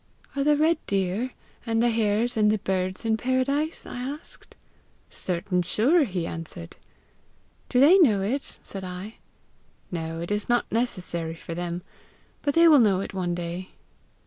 'Are 0.35 0.43
the 0.43 0.57
red 0.57 0.83
deer, 0.87 1.29
and 1.63 1.79
the 1.79 1.91
hares, 1.91 2.35
and 2.35 2.49
the 2.51 2.57
birds 2.57 3.05
in 3.05 3.17
paradise?' 3.17 3.85
I 3.85 3.99
asked. 4.01 4.55
'Certain 5.11 5.61
sure!' 5.61 6.05
he 6.05 6.25
answered. 6.25 6.77
'Do 7.69 7.79
they 7.79 7.99
know 7.99 8.23
it?' 8.23 8.57
said 8.63 8.83
I. 8.83 9.17
'No, 9.91 10.19
it 10.19 10.31
is 10.31 10.49
not 10.49 10.65
necessary 10.71 11.35
for 11.35 11.53
them; 11.53 11.83
but 12.41 12.55
they 12.55 12.67
will 12.67 12.79
know 12.79 12.99
it 12.99 13.13
one 13.13 13.35
day.' 13.35 13.73